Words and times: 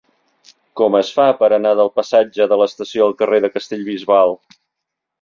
Com 0.81 0.97
es 0.99 1.11
fa 1.17 1.25
per 1.43 1.51
anar 1.59 1.75
del 1.81 1.93
passatge 1.99 2.49
de 2.55 2.59
l'Estació 2.65 3.09
al 3.13 3.17
carrer 3.23 3.45
de 3.47 3.55
Castellbisbal? 3.59 4.39